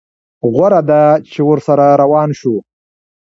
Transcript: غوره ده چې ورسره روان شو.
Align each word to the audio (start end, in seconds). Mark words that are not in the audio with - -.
غوره 0.51 0.81
ده 0.89 1.03
چې 1.31 1.39
ورسره 1.49 1.85
روان 2.01 2.29
شو. 2.39 2.55